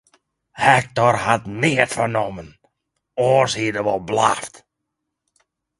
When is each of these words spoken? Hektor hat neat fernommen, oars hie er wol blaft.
Hektor 0.65 1.15
hat 1.25 1.43
neat 1.61 1.91
fernommen, 1.95 2.49
oars 3.27 3.53
hie 3.59 3.73
er 3.79 3.85
wol 3.87 4.01
blaft. 4.09 4.53